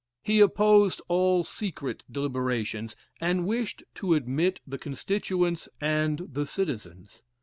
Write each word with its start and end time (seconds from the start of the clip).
He 0.23 0.39
opposed 0.41 0.99
all 1.09 1.43
secret 1.43 2.01
deliberations, 2.11 2.95
and 3.19 3.45
wished 3.45 3.83
to 3.93 4.15
admit 4.15 4.59
the 4.65 4.79
constituents 4.79 5.69
and 5.79 6.27
the 6.33 6.47
citizens. 6.47 7.21